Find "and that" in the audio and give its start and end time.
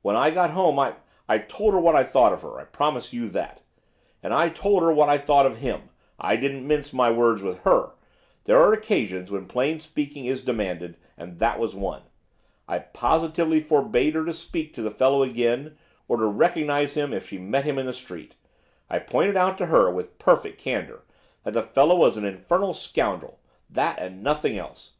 11.18-11.58